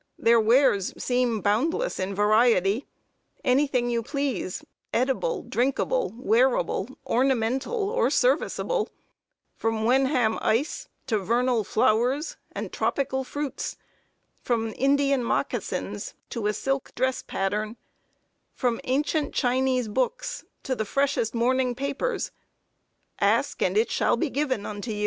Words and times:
Their 0.17 0.39
wares 0.39 0.95
seem 0.97 1.41
boundless 1.41 1.99
in 1.99 2.15
variety. 2.15 2.87
Any 3.43 3.67
thing 3.67 3.91
you 3.91 4.01
please 4.01 4.65
edible, 4.91 5.43
drinkable, 5.43 6.11
wearable, 6.17 6.97
ornamental, 7.05 7.87
or 7.91 8.09
serviceable 8.09 8.89
from 9.57 9.83
Wenham 9.83 10.39
ice 10.41 10.87
to 11.05 11.19
vernal 11.19 11.63
flowers 11.63 12.35
and 12.51 12.73
tropical 12.73 13.23
fruits 13.23 13.77
from 14.41 14.73
Indian 14.75 15.23
moccasins 15.23 16.15
to 16.31 16.47
a 16.47 16.53
silk 16.53 16.95
dress 16.95 17.21
pattern 17.21 17.77
from 18.55 18.81
ancient 18.85 19.35
Chinese 19.35 19.87
books 19.87 20.43
to 20.63 20.73
the 20.75 20.83
freshest 20.83 21.35
morning 21.35 21.75
papers 21.75 22.31
ask, 23.19 23.61
and 23.61 23.77
it 23.77 23.91
shall 23.91 24.17
be 24.17 24.31
given 24.31 24.65
unto 24.65 24.89
you. 24.89 24.99